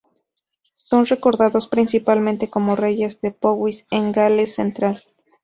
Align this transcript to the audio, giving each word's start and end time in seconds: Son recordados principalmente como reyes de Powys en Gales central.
Son 0.83 1.05
recordados 1.05 1.67
principalmente 1.67 2.49
como 2.49 2.75
reyes 2.75 3.21
de 3.21 3.29
Powys 3.29 3.85
en 3.91 4.11
Gales 4.11 4.55
central. 4.55 5.03